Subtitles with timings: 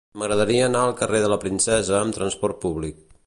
[0.19, 3.05] M'agradaria anar al carrer de la Princesa amb trasport públic.